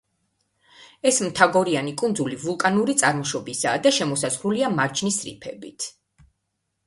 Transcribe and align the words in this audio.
ეს 1.09 1.19
მთაგორიანი 1.25 1.91
კუნძული 2.01 2.39
ვულკანური 2.45 2.95
წარმოშობისაა 3.01 3.81
და 3.87 3.93
შემოსაზღვრულია 3.97 4.71
მარჯნის 4.79 5.19
რიფებით. 5.27 5.89